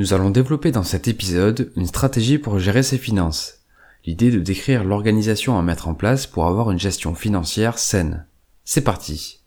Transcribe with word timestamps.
Nous 0.00 0.14
allons 0.14 0.30
développer 0.30 0.72
dans 0.72 0.82
cet 0.82 1.08
épisode 1.08 1.70
une 1.76 1.84
stratégie 1.84 2.38
pour 2.38 2.58
gérer 2.58 2.82
ses 2.82 2.96
finances. 2.96 3.58
L'idée 4.06 4.30
de 4.30 4.38
décrire 4.38 4.82
l'organisation 4.82 5.58
à 5.58 5.62
mettre 5.62 5.88
en 5.88 5.94
place 5.94 6.26
pour 6.26 6.46
avoir 6.46 6.70
une 6.70 6.78
gestion 6.78 7.14
financière 7.14 7.78
saine. 7.78 8.24
C'est 8.64 8.80
parti. 8.80 9.42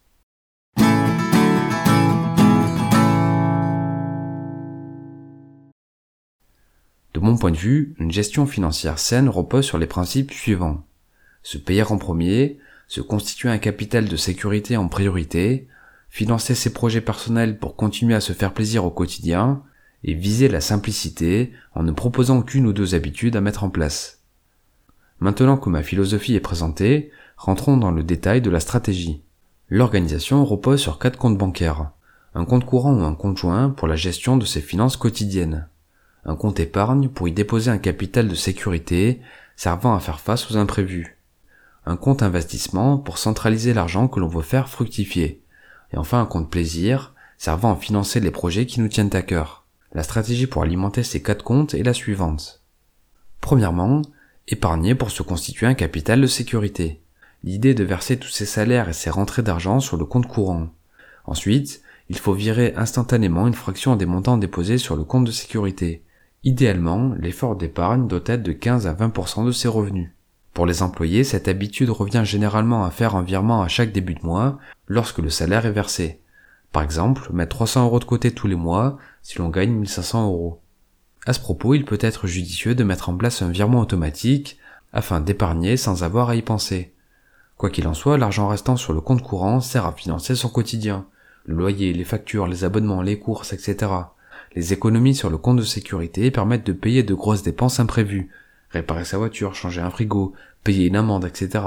De 0.78 0.84
mon 7.20 7.36
point 7.36 7.50
de 7.50 7.58
vue, 7.58 7.96
une 7.98 8.12
gestion 8.12 8.46
financière 8.46 9.00
saine 9.00 9.30
repose 9.30 9.66
sur 9.66 9.80
les 9.80 9.88
principes 9.88 10.32
suivants. 10.32 10.86
Se 11.42 11.58
payer 11.58 11.82
en 11.82 11.98
premier, 11.98 12.60
se 12.88 13.02
constituer 13.02 13.50
un 13.50 13.58
capital 13.58 14.08
de 14.08 14.16
sécurité 14.16 14.78
en 14.78 14.88
priorité, 14.88 15.68
financer 16.12 16.54
ses 16.54 16.74
projets 16.74 17.02
personnels 17.02 17.58
pour 17.58 17.76
continuer 17.76 18.14
à 18.14 18.22
se 18.22 18.34
faire 18.34 18.54
plaisir 18.54 18.86
au 18.86 18.92
quotidien, 18.92 19.64
et 20.04 20.14
viser 20.14 20.48
la 20.48 20.62
simplicité 20.62 21.54
en 21.76 21.84
ne 21.84 21.92
proposant 21.92 22.42
qu'une 22.42 22.68
ou 22.68 22.74
deux 22.74 22.96
habitudes 22.96 23.36
à 23.36 23.42
mettre 23.42 23.64
en 23.64 23.70
place. 23.70 24.20
Maintenant 25.20 25.58
que 25.58 25.70
ma 25.70 25.84
philosophie 25.84 26.36
est 26.36 26.42
présentée, 26.42 27.12
rentrons 27.38 27.78
dans 27.78 27.92
le 27.92 28.04
détail 28.04 28.42
de 28.42 28.50
la 28.50 28.60
stratégie. 28.60 29.22
L'organisation 29.70 30.44
repose 30.44 30.82
sur 30.82 31.00
quatre 31.00 31.18
comptes 31.18 31.38
bancaires. 31.38 31.92
Un 32.36 32.46
compte 32.46 32.66
courant 32.66 32.94
ou 32.94 33.04
un 33.04 33.16
compte 33.16 33.38
joint 33.38 33.70
pour 33.70 33.88
la 33.88 33.96
gestion 33.96 34.38
de 34.38 34.46
ses 34.46 34.62
finances 34.62 34.98
quotidiennes. 34.98 35.68
Un 36.26 36.36
compte 36.36 36.60
épargne 36.60 37.10
pour 37.10 37.28
y 37.28 37.32
déposer 37.32 37.72
un 37.72 37.78
capital 37.78 38.28
de 38.28 38.36
sécurité 38.36 39.22
servant 39.56 39.96
à 39.96 40.00
faire 40.00 40.20
face 40.20 40.50
aux 40.52 40.58
imprévus. 40.58 41.18
Un 41.86 41.96
compte 41.96 42.24
investissement 42.24 42.98
pour 42.98 43.18
centraliser 43.18 43.74
l'argent 43.74 44.08
que 44.08 44.20
l'on 44.20 44.28
veut 44.28 44.42
faire 44.42 44.70
fructifier. 44.70 45.42
Et 45.92 45.98
enfin 45.98 46.22
un 46.22 46.26
compte 46.26 46.50
plaisir 46.50 47.14
servant 47.38 47.74
à 47.74 47.76
financer 47.76 48.20
les 48.20 48.32
projets 48.32 48.66
qui 48.66 48.80
nous 48.80 48.88
tiennent 48.88 49.14
à 49.14 49.22
cœur. 49.22 49.63
La 49.94 50.02
stratégie 50.02 50.48
pour 50.48 50.64
alimenter 50.64 51.04
ces 51.04 51.22
quatre 51.22 51.44
comptes 51.44 51.76
est 51.76 51.84
la 51.84 51.94
suivante. 51.94 52.64
Premièrement, 53.42 54.02
épargner 54.48 54.96
pour 54.96 55.12
se 55.12 55.22
constituer 55.22 55.68
un 55.68 55.76
capital 55.76 56.20
de 56.20 56.28
sécurité. 56.28 57.02
L'idée 57.44 57.76
de 57.76 57.84
verser 57.84 58.18
tous 58.18 58.30
ses 58.30 58.46
salaires 58.46 58.90
et 58.90 58.94
ses 58.94 59.12
rentrées 59.12 59.44
d'argent 59.44 59.80
sur 59.80 59.98
le 59.98 60.06
compte 60.06 60.28
courant. 60.28 60.70
Ensuite, 61.26 61.82
il 62.10 62.18
faut 62.18 62.34
virer 62.34 62.74
instantanément 62.76 63.48
une 63.48 63.54
fraction 63.54 63.96
des 63.96 64.06
montants 64.06 64.38
déposés 64.38 64.80
sur 64.80 64.96
le 64.96 65.04
compte 65.04 65.26
de 65.26 65.32
sécurité. 65.32 66.04
Idéalement, 66.44 67.14
l'effort 67.20 67.56
d'épargne 67.56 68.08
doit 68.08 68.24
être 68.26 68.44
de 68.44 68.52
15 68.52 68.88
à 68.88 68.94
20% 68.94 69.46
de 69.46 69.52
ses 69.52 69.68
revenus. 69.68 70.12
Pour 70.54 70.66
les 70.66 70.82
employés, 70.82 71.24
cette 71.24 71.48
habitude 71.48 71.90
revient 71.90 72.24
généralement 72.26 72.84
à 72.84 72.92
faire 72.92 73.16
un 73.16 73.24
virement 73.24 73.62
à 73.62 73.68
chaque 73.68 73.92
début 73.92 74.16
de 74.16 74.26
mois 74.26 74.58
lorsque 74.88 75.20
le 75.20 75.30
salaire 75.30 75.66
est 75.66 75.72
versé. 75.72 76.20
Par 76.74 76.82
exemple, 76.82 77.30
mettre 77.32 77.56
300 77.56 77.86
euros 77.86 78.00
de 78.00 78.04
côté 78.04 78.32
tous 78.32 78.48
les 78.48 78.56
mois 78.56 78.98
si 79.22 79.38
l'on 79.38 79.50
gagne 79.50 79.72
1500 79.72 80.26
euros. 80.26 80.60
À 81.28 81.32
ce 81.32 81.40
propos, 81.40 81.76
il 81.76 81.86
peut 81.86 82.00
être 82.02 82.26
judicieux 82.26 82.74
de 82.74 82.84
mettre 82.84 83.10
en 83.10 83.16
place 83.16 83.44
un 83.44 83.50
virement 83.50 83.80
automatique 83.80 84.58
afin 84.92 85.22
d'épargner 85.22 85.78
sans 85.78 86.04
avoir 86.04 86.30
à 86.30 86.36
y 86.36 86.42
penser. 86.42 86.92
Quoi 87.58 87.70
qu'il 87.70 87.88
en 87.88 87.94
soit, 87.94 88.18
l'argent 88.18 88.48
restant 88.48 88.76
sur 88.76 88.92
le 88.92 89.02
compte 89.02 89.22
courant 89.22 89.62
sert 89.62 89.86
à 89.86 89.94
financer 89.94 90.34
son 90.34 90.50
quotidien. 90.50 91.06
Le 91.46 91.56
loyer, 91.56 91.94
les 91.94 92.04
factures, 92.04 92.48
les 92.48 92.64
abonnements, 92.64 93.04
les 93.04 93.20
courses, 93.20 93.54
etc. 93.54 93.92
Les 94.56 94.74
économies 94.74 95.16
sur 95.16 95.30
le 95.30 95.38
compte 95.38 95.58
de 95.58 95.64
sécurité 95.64 96.32
permettent 96.32 96.66
de 96.66 96.74
payer 96.74 97.04
de 97.04 97.14
grosses 97.14 97.44
dépenses 97.44 97.80
imprévues. 97.80 98.32
Réparer 98.72 99.06
sa 99.06 99.20
voiture, 99.20 99.54
changer 99.54 99.82
un 99.82 99.92
frigo, 99.92 100.34
payer 100.64 100.88
une 100.88 100.96
amende, 100.96 101.26
etc. 101.26 101.66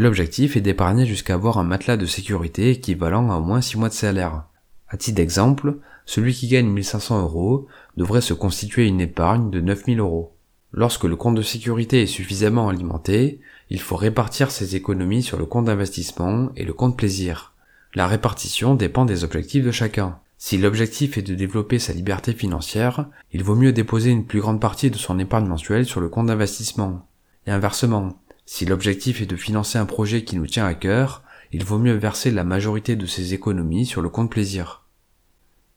L'objectif 0.00 0.56
est 0.56 0.60
d'épargner 0.60 1.06
jusqu'à 1.06 1.34
avoir 1.34 1.58
un 1.58 1.64
matelas 1.64 1.96
de 1.96 2.06
sécurité 2.06 2.70
équivalent 2.70 3.32
à 3.32 3.38
au 3.38 3.42
moins 3.42 3.60
6 3.60 3.78
mois 3.78 3.88
de 3.88 3.94
salaire. 3.94 4.44
À 4.88 4.96
titre 4.96 5.16
d'exemple, 5.16 5.78
celui 6.06 6.34
qui 6.34 6.46
gagne 6.46 6.68
1500 6.68 7.20
euros 7.20 7.66
devrait 7.96 8.20
se 8.20 8.32
constituer 8.32 8.86
une 8.86 9.00
épargne 9.00 9.50
de 9.50 9.60
9000 9.60 9.98
euros. 9.98 10.36
Lorsque 10.70 11.02
le 11.02 11.16
compte 11.16 11.34
de 11.34 11.42
sécurité 11.42 12.02
est 12.02 12.06
suffisamment 12.06 12.68
alimenté, 12.68 13.40
il 13.70 13.80
faut 13.80 13.96
répartir 13.96 14.52
ses 14.52 14.76
économies 14.76 15.24
sur 15.24 15.36
le 15.36 15.46
compte 15.46 15.64
d'investissement 15.64 16.50
et 16.54 16.64
le 16.64 16.74
compte 16.74 16.96
plaisir. 16.96 17.54
La 17.96 18.06
répartition 18.06 18.76
dépend 18.76 19.04
des 19.04 19.24
objectifs 19.24 19.64
de 19.64 19.72
chacun. 19.72 20.20
Si 20.36 20.58
l'objectif 20.58 21.18
est 21.18 21.22
de 21.22 21.34
développer 21.34 21.80
sa 21.80 21.92
liberté 21.92 22.34
financière, 22.34 23.08
il 23.32 23.42
vaut 23.42 23.56
mieux 23.56 23.72
déposer 23.72 24.10
une 24.10 24.26
plus 24.26 24.42
grande 24.42 24.60
partie 24.60 24.92
de 24.92 24.96
son 24.96 25.18
épargne 25.18 25.48
mensuelle 25.48 25.86
sur 25.86 26.00
le 26.00 26.08
compte 26.08 26.28
d'investissement. 26.28 27.04
Et 27.48 27.50
inversement, 27.50 28.16
si 28.50 28.64
l'objectif 28.64 29.20
est 29.20 29.26
de 29.26 29.36
financer 29.36 29.76
un 29.76 29.84
projet 29.84 30.24
qui 30.24 30.34
nous 30.36 30.46
tient 30.46 30.64
à 30.64 30.72
cœur, 30.72 31.22
il 31.52 31.64
vaut 31.64 31.76
mieux 31.76 31.92
verser 31.92 32.30
la 32.30 32.44
majorité 32.44 32.96
de 32.96 33.04
ses 33.04 33.34
économies 33.34 33.84
sur 33.84 34.00
le 34.00 34.08
compte 34.08 34.30
plaisir. 34.30 34.84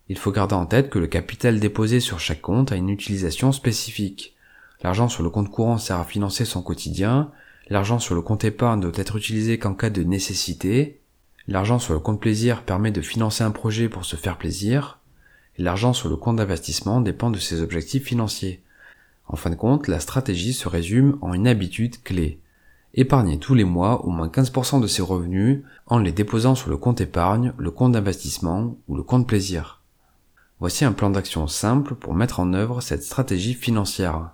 Il 0.08 0.18
faut 0.18 0.32
garder 0.32 0.56
en 0.56 0.66
tête 0.66 0.90
que 0.90 0.98
le 0.98 1.08
capital 1.08 1.60
déposé 1.60 2.00
sur 2.00 2.22
chaque 2.22 2.40
compte 2.40 2.72
a 2.72 2.78
une 2.78 2.88
utilisation 2.88 3.52
spécifique. 3.52 4.38
L'argent 4.84 5.10
sur 5.10 5.22
le 5.22 5.30
compte 5.30 5.52
courant 5.52 5.78
sert 5.78 5.98
à 5.98 6.06
financer 6.06 6.46
son 6.46 6.62
quotidien, 6.62 7.30
l'argent 7.68 8.00
sur 8.00 8.16
le 8.16 8.22
compte 8.22 8.46
épargne 8.46 8.80
doit 8.80 8.94
être 8.96 9.18
utilisé 9.18 9.60
qu'en 9.60 9.74
cas 9.74 9.90
de 9.90 10.04
nécessité, 10.04 11.02
l'argent 11.50 11.78
sur 11.78 11.94
le 11.94 12.00
compte 12.00 12.22
plaisir 12.22 12.64
permet 12.64 12.92
de 12.92 13.02
financer 13.02 13.44
un 13.44 13.52
projet 13.52 13.90
pour 13.90 14.06
se 14.06 14.16
faire 14.16 14.38
plaisir, 14.38 15.00
et 15.58 15.62
l'argent 15.62 15.92
sur 15.92 16.08
le 16.08 16.16
compte 16.16 16.38
d'investissement 16.38 17.02
dépend 17.02 17.32
de 17.32 17.38
ses 17.38 17.62
objectifs 17.62 18.06
financiers. 18.06 18.64
En 19.28 19.36
fin 19.36 19.50
de 19.50 19.56
compte, 19.56 19.90
la 19.90 20.00
stratégie 20.00 20.54
se 20.54 20.70
résume 20.70 21.18
en 21.20 21.34
une 21.34 21.50
habitude 21.50 22.02
clé. 22.02 22.40
Épargner 22.94 23.40
tous 23.40 23.54
les 23.54 23.64
mois 23.64 24.06
au 24.06 24.10
moins 24.10 24.28
15% 24.28 24.82
de 24.82 24.88
ses 24.88 25.02
revenus 25.02 25.64
en 25.88 25.98
les 25.98 26.12
déposant 26.12 26.56
sur 26.56 26.70
le 26.70 26.76
compte 26.76 27.00
épargne, 27.00 27.54
le 27.58 27.72
compte 27.72 27.94
d'investissement 27.94 28.76
ou 28.90 28.96
le 28.98 29.04
compte 29.04 29.28
plaisir. 29.28 29.82
Voici 30.60 30.84
un 30.84 30.92
plan 30.92 31.10
d'action 31.10 31.48
simple 31.48 31.96
pour 31.96 32.14
mettre 32.14 32.42
en 32.42 32.54
œuvre 32.54 32.82
cette 32.82 33.04
stratégie 33.04 33.54
financière. 33.54 34.32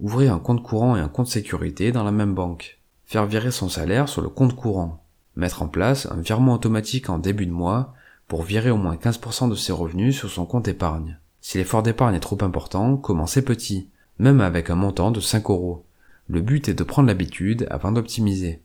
Ouvrir 0.00 0.34
un 0.34 0.38
compte 0.38 0.62
courant 0.62 0.96
et 0.96 1.00
un 1.00 1.08
compte 1.08 1.28
sécurité 1.28 1.92
dans 1.92 2.04
la 2.04 2.12
même 2.12 2.34
banque. 2.34 2.78
Faire 3.06 3.24
virer 3.24 3.50
son 3.50 3.70
salaire 3.70 4.08
sur 4.08 4.20
le 4.20 4.28
compte 4.28 4.54
courant. 4.54 5.02
Mettre 5.34 5.62
en 5.62 5.68
place 5.68 6.06
un 6.06 6.20
virement 6.20 6.54
automatique 6.54 7.08
en 7.08 7.18
début 7.18 7.46
de 7.46 7.52
mois 7.52 7.94
pour 8.28 8.42
virer 8.42 8.70
au 8.70 8.76
moins 8.76 8.96
15% 8.96 9.48
de 9.48 9.54
ses 9.54 9.72
revenus 9.72 10.16
sur 10.16 10.30
son 10.30 10.44
compte 10.44 10.68
épargne. 10.68 11.18
Si 11.40 11.58
l'effort 11.58 11.82
d'épargne 11.82 12.14
est 12.14 12.20
trop 12.20 12.38
important, 12.42 12.96
commencez 12.96 13.42
petit, 13.42 13.88
même 14.18 14.40
avec 14.40 14.70
un 14.70 14.76
montant 14.76 15.10
de 15.10 15.20
5 15.20 15.50
euros. 15.50 15.83
Le 16.28 16.40
but 16.40 16.68
est 16.68 16.74
de 16.74 16.84
prendre 16.84 17.08
l'habitude 17.08 17.66
avant 17.70 17.92
d'optimiser. 17.92 18.60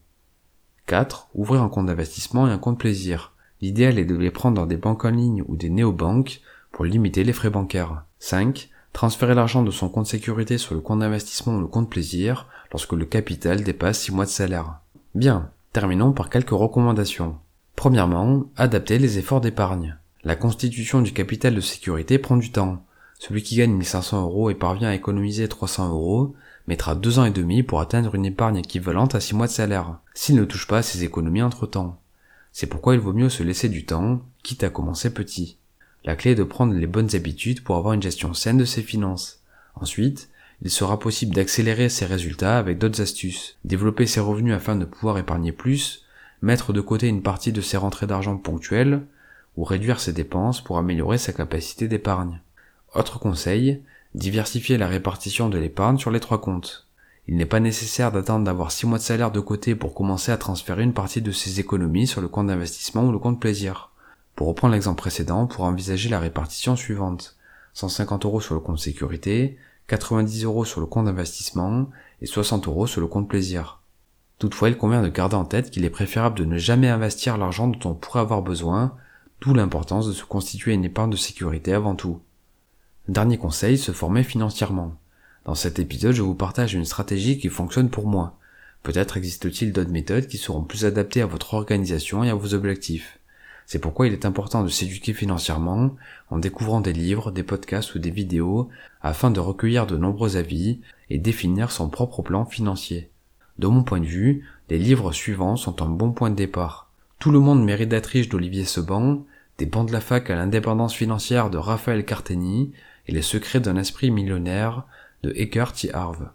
4. 0.85 1.27
Ouvrir 1.35 1.61
un 1.61 1.69
compte 1.69 1.87
d'investissement 1.87 2.47
et 2.47 2.51
un 2.51 2.57
compte 2.57 2.79
plaisir. 2.79 3.33
L'idéal 3.61 3.99
est 3.99 4.05
de 4.05 4.15
les 4.15 4.31
prendre 4.31 4.55
dans 4.55 4.65
des 4.65 4.77
banques 4.77 5.03
en 5.03 5.09
ligne 5.09 5.43
ou 5.47 5.57
des 5.57 5.69
néobanques 5.69 6.41
pour 6.71 6.85
limiter 6.85 7.23
les 7.23 7.33
frais 7.33 7.49
bancaires. 7.49 8.03
5. 8.19 8.69
Transférer 8.93 9.35
l'argent 9.35 9.61
de 9.61 9.71
son 9.71 9.89
compte 9.89 10.07
sécurité 10.07 10.57
sur 10.57 10.73
le 10.73 10.81
compte 10.81 10.99
d'investissement 10.99 11.57
ou 11.57 11.59
le 11.59 11.67
compte 11.67 11.89
plaisir 11.89 12.47
lorsque 12.71 12.93
le 12.93 13.05
capital 13.05 13.63
dépasse 13.63 13.99
6 13.99 14.13
mois 14.13 14.25
de 14.25 14.29
salaire. 14.29 14.79
Bien, 15.13 15.49
terminons 15.73 16.13
par 16.13 16.29
quelques 16.29 16.49
recommandations. 16.49 17.37
Premièrement, 17.75 18.45
adapter 18.55 18.99
les 18.99 19.17
efforts 19.17 19.41
d'épargne. 19.41 19.97
La 20.23 20.35
constitution 20.35 21.01
du 21.01 21.13
capital 21.13 21.55
de 21.55 21.61
sécurité 21.61 22.19
prend 22.19 22.37
du 22.37 22.51
temps. 22.51 22.83
Celui 23.19 23.43
qui 23.43 23.57
gagne 23.57 23.73
1500 23.73 24.23
euros 24.23 24.49
et 24.49 24.55
parvient 24.55 24.89
à 24.89 24.95
économiser 24.95 25.47
300 25.47 25.89
euros 25.89 26.33
mettra 26.69 26.93
deux 26.93 27.17
ans 27.17 27.25
et 27.25 27.31
demi 27.31 27.63
pour 27.63 27.81
atteindre 27.81 28.13
une 28.13 28.27
épargne 28.27 28.57
équivalente 28.57 29.15
à 29.15 29.19
six 29.19 29.33
mois 29.33 29.47
de 29.47 29.51
salaire, 29.51 29.97
s'il 30.13 30.35
ne 30.35 30.45
touche 30.45 30.67
pas 30.67 30.77
à 30.77 30.81
ses 30.83 31.03
économies 31.03 31.41
entre 31.41 31.65
temps. 31.65 31.99
C'est 32.51 32.67
pourquoi 32.67 32.93
il 32.93 32.99
vaut 32.99 33.11
mieux 33.11 33.29
se 33.29 33.41
laisser 33.41 33.69
du 33.69 33.87
temps, 33.87 34.21
quitte 34.43 34.63
à 34.63 34.69
commencer 34.69 35.11
petit. 35.11 35.57
La 36.05 36.15
clé 36.15 36.31
est 36.31 36.35
de 36.35 36.43
prendre 36.43 36.75
les 36.75 36.85
bonnes 36.85 37.15
habitudes 37.15 37.63
pour 37.63 37.75
avoir 37.75 37.95
une 37.95 38.03
gestion 38.03 38.35
saine 38.35 38.59
de 38.59 38.65
ses 38.65 38.83
finances. 38.83 39.41
Ensuite, 39.73 40.29
il 40.61 40.69
sera 40.69 40.99
possible 40.99 41.33
d'accélérer 41.33 41.89
ses 41.89 42.05
résultats 42.05 42.59
avec 42.59 42.77
d'autres 42.77 43.01
astuces, 43.01 43.57
développer 43.65 44.05
ses 44.05 44.19
revenus 44.19 44.53
afin 44.53 44.75
de 44.75 44.85
pouvoir 44.85 45.17
épargner 45.17 45.51
plus, 45.51 46.05
mettre 46.43 46.71
de 46.71 46.81
côté 46.81 47.07
une 47.07 47.23
partie 47.23 47.51
de 47.51 47.61
ses 47.61 47.77
rentrées 47.77 48.07
d'argent 48.07 48.37
ponctuelles, 48.37 49.01
ou 49.57 49.63
réduire 49.63 49.99
ses 49.99 50.13
dépenses 50.13 50.61
pour 50.61 50.77
améliorer 50.77 51.17
sa 51.17 51.33
capacité 51.33 51.87
d'épargne. 51.87 52.41
Autre 52.93 53.17
conseil, 53.17 53.81
Diversifier 54.15 54.79
la 54.79 54.87
répartition 54.87 55.49
de 55.49 55.59
l'épargne 55.59 55.99
sur 55.99 56.09
les 56.09 56.19
trois 56.19 56.41
comptes. 56.41 56.87
Il 57.27 57.37
n'est 57.37 57.45
pas 57.45 57.59
nécessaire 57.59 58.11
d'attendre 58.11 58.43
d'avoir 58.43 58.71
6 58.71 58.87
mois 58.87 58.97
de 58.97 59.03
salaire 59.03 59.31
de 59.31 59.39
côté 59.39 59.75
pour 59.75 59.93
commencer 59.93 60.31
à 60.31 60.37
transférer 60.37 60.81
une 60.81 60.95
partie 60.95 61.21
de 61.21 61.31
ses 61.31 61.59
économies 61.59 62.07
sur 62.07 62.19
le 62.19 62.27
compte 62.27 62.47
d'investissement 62.47 63.03
ou 63.05 63.11
le 63.11 63.19
compte 63.19 63.39
plaisir. 63.39 63.91
Pour 64.35 64.47
reprendre 64.47 64.73
l'exemple 64.73 64.99
précédent, 64.99 65.45
pour 65.45 65.63
envisager 65.63 66.09
la 66.09 66.19
répartition 66.19 66.75
suivante. 66.75 67.37
150 67.75 68.25
euros 68.25 68.41
sur 68.41 68.55
le 68.55 68.61
compte 68.61 68.79
sécurité, 68.79 69.59
90 69.85 70.43
euros 70.43 70.65
sur 70.65 70.79
le 70.79 70.87
compte 70.87 71.05
d'investissement 71.05 71.91
et 72.23 72.25
60 72.25 72.67
euros 72.67 72.87
sur 72.87 73.01
le 73.01 73.07
compte 73.07 73.29
plaisir. 73.29 73.83
Toutefois, 74.39 74.69
il 74.69 74.77
convient 74.77 75.03
de 75.03 75.09
garder 75.09 75.35
en 75.35 75.45
tête 75.45 75.69
qu'il 75.69 75.85
est 75.85 75.91
préférable 75.91 76.39
de 76.39 76.45
ne 76.45 76.57
jamais 76.57 76.89
investir 76.89 77.37
l'argent 77.37 77.67
dont 77.67 77.91
on 77.91 77.93
pourrait 77.93 78.21
avoir 78.21 78.41
besoin, 78.41 78.95
d'où 79.39 79.53
l'importance 79.53 80.07
de 80.07 80.13
se 80.13 80.23
constituer 80.23 80.73
une 80.73 80.85
épargne 80.85 81.11
de 81.11 81.15
sécurité 81.15 81.73
avant 81.73 81.93
tout. 81.93 82.21
Dernier 83.09 83.39
conseil, 83.39 83.79
se 83.79 83.91
former 83.91 84.21
financièrement. 84.21 84.93
Dans 85.45 85.55
cet 85.55 85.79
épisode, 85.79 86.13
je 86.13 86.21
vous 86.21 86.35
partage 86.35 86.75
une 86.75 86.85
stratégie 86.85 87.39
qui 87.39 87.49
fonctionne 87.49 87.89
pour 87.89 88.05
moi. 88.05 88.37
Peut-être 88.83 89.17
existe-t-il 89.17 89.73
d'autres 89.73 89.89
méthodes 89.89 90.27
qui 90.27 90.37
seront 90.37 90.61
plus 90.61 90.85
adaptées 90.85 91.23
à 91.23 91.25
votre 91.25 91.55
organisation 91.55 92.23
et 92.23 92.29
à 92.29 92.35
vos 92.35 92.53
objectifs. 92.53 93.17
C'est 93.65 93.79
pourquoi 93.79 94.05
il 94.05 94.13
est 94.13 94.27
important 94.27 94.61
de 94.63 94.69
s'éduquer 94.69 95.13
financièrement 95.13 95.95
en 96.29 96.37
découvrant 96.37 96.81
des 96.81 96.93
livres, 96.93 97.31
des 97.31 97.41
podcasts 97.41 97.95
ou 97.95 97.99
des 97.99 98.11
vidéos 98.11 98.69
afin 99.01 99.31
de 99.31 99.39
recueillir 99.39 99.87
de 99.87 99.97
nombreux 99.97 100.37
avis 100.37 100.79
et 101.09 101.17
définir 101.17 101.71
son 101.71 101.89
propre 101.89 102.21
plan 102.21 102.45
financier. 102.45 103.09
De 103.57 103.65
mon 103.65 103.81
point 103.81 104.01
de 104.01 104.05
vue, 104.05 104.45
les 104.69 104.77
livres 104.77 105.13
suivants 105.13 105.55
sont 105.55 105.81
un 105.81 105.89
bon 105.89 106.11
point 106.11 106.29
de 106.29 106.35
départ. 106.35 106.91
Tout 107.17 107.31
le 107.31 107.39
monde 107.39 107.65
mérite 107.65 107.89
d'être 107.89 108.15
d'Olivier 108.29 108.65
Seban, 108.65 109.25
des 109.57 109.65
bancs 109.65 109.87
de 109.87 109.93
la 109.93 109.99
fac 109.99 110.29
à 110.29 110.35
l'indépendance 110.35 110.93
financière 110.93 111.49
de 111.49 111.57
Raphaël 111.57 112.05
Carteni 112.05 112.71
et 113.09 113.11
les 113.11 113.23
secrets 113.23 113.59
d'un 113.59 113.75
esprit 113.75 114.11
millionnaire 114.11 114.85
de 115.23 115.31
Eckhart 115.31 115.73
T. 115.73 115.91
Harve. 115.95 116.29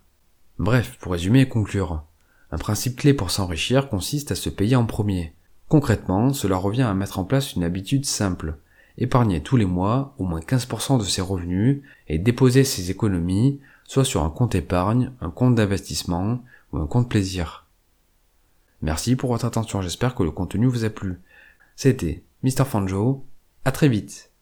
Bref, 0.58 0.98
pour 1.00 1.12
résumer 1.12 1.42
et 1.42 1.48
conclure, 1.48 2.02
un 2.50 2.58
principe 2.58 2.96
clé 2.96 3.14
pour 3.14 3.30
s'enrichir 3.30 3.88
consiste 3.88 4.32
à 4.32 4.34
se 4.34 4.50
payer 4.50 4.74
en 4.74 4.84
premier. 4.84 5.36
Concrètement, 5.68 6.32
cela 6.32 6.56
revient 6.56 6.82
à 6.82 6.92
mettre 6.92 7.20
en 7.20 7.24
place 7.24 7.54
une 7.54 7.62
habitude 7.62 8.04
simple. 8.04 8.58
Épargner 8.98 9.40
tous 9.40 9.56
les 9.56 9.66
mois 9.66 10.16
au 10.18 10.24
moins 10.24 10.40
15% 10.40 10.98
de 10.98 11.04
ses 11.04 11.22
revenus 11.22 11.80
et 12.08 12.18
déposer 12.18 12.64
ses 12.64 12.90
économies 12.90 13.60
soit 13.84 14.04
sur 14.04 14.24
un 14.24 14.30
compte 14.30 14.56
épargne, 14.56 15.12
un 15.20 15.30
compte 15.30 15.54
d'investissement 15.54 16.42
ou 16.72 16.78
un 16.78 16.88
compte 16.88 17.08
plaisir. 17.08 17.68
Merci 18.82 19.14
pour 19.14 19.30
votre 19.30 19.44
attention, 19.44 19.80
j'espère 19.80 20.16
que 20.16 20.24
le 20.24 20.32
contenu 20.32 20.66
vous 20.66 20.84
a 20.84 20.90
plu. 20.90 21.20
C'était 21.76 22.24
Mr. 22.42 22.64
Fanjo, 22.64 23.24
à 23.64 23.70
très 23.70 23.88
vite 23.88 24.33